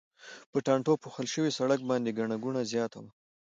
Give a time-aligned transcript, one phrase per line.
[0.51, 3.11] په ټانټو پوښل شوي سړک باندې ګڼه ګوڼه زیاته وه.